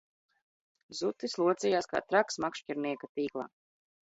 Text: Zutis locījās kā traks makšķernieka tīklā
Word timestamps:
Zutis 0.99 1.37
locījās 1.41 1.91
kā 1.93 2.03
traks 2.09 2.41
makšķernieka 2.47 3.13
tīklā 3.19 3.51